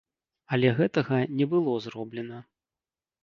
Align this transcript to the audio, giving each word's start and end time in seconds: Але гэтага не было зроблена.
Але 0.55 0.69
гэтага 0.77 1.19
не 1.41 1.45
было 1.53 1.75
зроблена. 1.85 2.39